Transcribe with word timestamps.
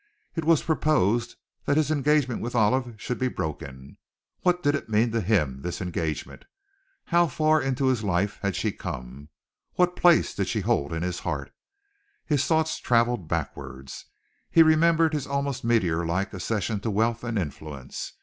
It 0.35 0.45
was 0.45 0.63
proposed 0.63 1.35
that 1.65 1.77
his 1.77 1.91
engagement 1.91 2.41
with 2.41 2.55
Olive 2.55 2.95
should 2.99 3.19
be 3.19 3.27
broken. 3.27 3.97
What 4.41 4.63
did 4.63 4.73
it 4.73 4.89
mean 4.89 5.11
to 5.11 5.21
him, 5.21 5.61
this 5.61 5.79
engagement? 5.79 6.45
How 7.05 7.27
far 7.27 7.61
into 7.61 7.85
his 7.85 8.03
life 8.03 8.39
had 8.41 8.55
she 8.55 8.71
come? 8.71 9.29
What 9.73 9.95
place 9.95 10.33
did 10.33 10.47
she 10.47 10.61
hold 10.61 10.91
in 10.91 11.03
his 11.03 11.19
heart? 11.19 11.51
His 12.25 12.47
thoughts 12.47 12.79
travelled 12.79 13.27
backwards. 13.27 14.05
He 14.49 14.63
remembered 14.63 15.13
his 15.13 15.27
almost 15.27 15.63
meteor 15.63 16.03
like 16.03 16.33
accession 16.33 16.79
to 16.79 16.89
wealth 16.89 17.23
and 17.23 17.37
influence. 17.37 18.13